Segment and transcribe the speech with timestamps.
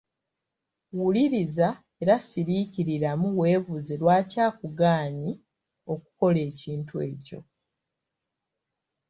[0.99, 1.69] Wuliriza
[2.01, 5.31] era siriikiriramu weebuuze lwaki akugaanyi
[5.93, 7.39] okukola ekintu ekyo.